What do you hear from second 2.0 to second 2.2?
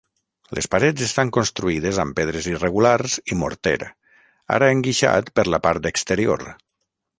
amb